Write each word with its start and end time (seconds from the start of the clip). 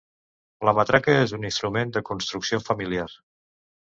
La 0.67 0.71
matraca 0.77 1.13
és 1.25 1.33
un 1.37 1.45
instrument 1.49 1.93
de 1.97 2.03
construcció 2.09 2.61
familiar. 2.71 3.07